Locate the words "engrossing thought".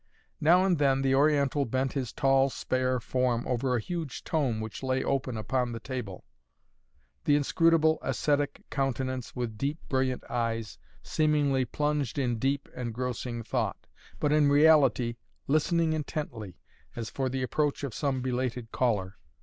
12.75-13.85